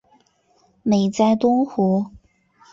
[0.81, 2.07] 美哉东湖！